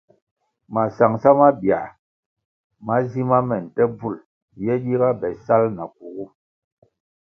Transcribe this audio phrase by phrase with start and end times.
[0.73, 1.79] Masangʼsa mabia
[2.85, 4.15] ma zima me nte bvul
[4.63, 6.25] yè giga be sal nakugu.